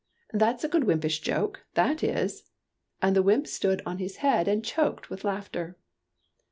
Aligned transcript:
That 0.33 0.59
's 0.59 0.63
a 0.63 0.67
good 0.67 0.81
wympish 0.85 1.21
joke, 1.21 1.63
that 1.75 2.03
is!" 2.03 2.49
And 3.03 3.15
the 3.15 3.21
wymp 3.21 3.45
stood 3.45 3.83
on 3.85 3.99
his 3.99 4.15
head 4.25 4.47
and 4.47 4.65
choked 4.65 5.11
with 5.11 5.23
laughter. 5.23 5.77